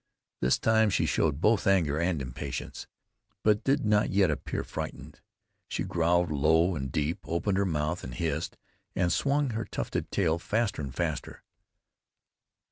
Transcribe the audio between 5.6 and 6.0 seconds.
She